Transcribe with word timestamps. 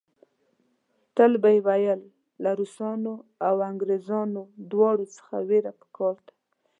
تل 1.15 1.31
به 1.41 1.49
یې 1.55 1.59
ویل 1.67 2.01
له 2.43 2.51
روسانو 2.59 3.13
او 3.47 3.55
انګریزانو 3.69 4.41
دواړو 4.71 5.05
څخه 5.15 5.35
وېره 5.49 5.71
په 5.79 5.85
کار 5.97 6.17
ده. 6.27 6.33